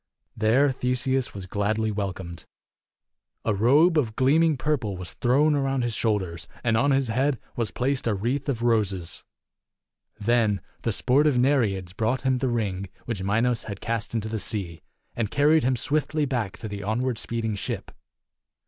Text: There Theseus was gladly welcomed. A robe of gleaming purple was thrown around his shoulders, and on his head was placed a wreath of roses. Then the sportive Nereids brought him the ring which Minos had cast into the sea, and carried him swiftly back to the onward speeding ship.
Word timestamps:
There 0.35 0.71
Theseus 0.71 1.35
was 1.35 1.45
gladly 1.45 1.91
welcomed. 1.91 2.45
A 3.45 3.53
robe 3.53 3.99
of 3.99 4.15
gleaming 4.15 4.57
purple 4.57 4.97
was 4.97 5.13
thrown 5.13 5.53
around 5.53 5.83
his 5.83 5.93
shoulders, 5.93 6.47
and 6.63 6.75
on 6.75 6.89
his 6.89 7.09
head 7.09 7.39
was 7.55 7.69
placed 7.69 8.07
a 8.07 8.15
wreath 8.15 8.49
of 8.49 8.63
roses. 8.63 9.23
Then 10.19 10.59
the 10.81 10.91
sportive 10.91 11.37
Nereids 11.37 11.93
brought 11.93 12.23
him 12.23 12.39
the 12.39 12.49
ring 12.49 12.89
which 13.05 13.21
Minos 13.21 13.65
had 13.65 13.79
cast 13.79 14.15
into 14.15 14.27
the 14.27 14.39
sea, 14.39 14.81
and 15.15 15.29
carried 15.29 15.63
him 15.63 15.75
swiftly 15.75 16.25
back 16.25 16.57
to 16.57 16.67
the 16.67 16.81
onward 16.81 17.19
speeding 17.19 17.53
ship. 17.53 17.91